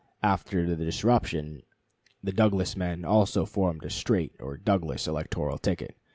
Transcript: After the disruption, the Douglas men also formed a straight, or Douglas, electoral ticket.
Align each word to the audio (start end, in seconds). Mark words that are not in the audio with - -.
After 0.23 0.65
the 0.65 0.75
disruption, 0.83 1.61
the 2.23 2.31
Douglas 2.31 2.75
men 2.75 3.05
also 3.05 3.45
formed 3.45 3.85
a 3.85 3.91
straight, 3.91 4.33
or 4.39 4.57
Douglas, 4.57 5.05
electoral 5.07 5.59
ticket. 5.59 5.95